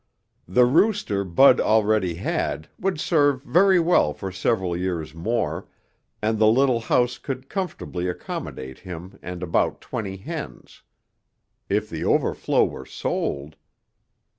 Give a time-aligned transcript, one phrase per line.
[0.47, 5.67] The rooster Bud already had would serve very well for several years more
[6.23, 10.81] and the little house could comfortably accommodate him and about twenty hens.
[11.69, 13.57] If the overflow were sold